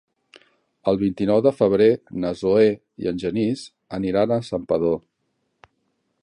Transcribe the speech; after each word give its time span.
El 0.91 0.95
vint-i-nou 1.01 1.41
de 1.47 1.51
febrer 1.57 1.89
na 2.23 2.31
Zoè 2.39 2.65
i 3.05 3.11
en 3.13 3.21
Genís 3.25 3.67
aniran 3.99 4.35
a 4.37 4.41
Santpedor. 4.49 4.99